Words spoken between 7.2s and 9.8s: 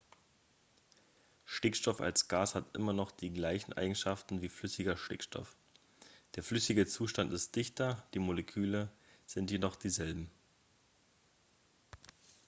ist dichter die moleküle sind jedoch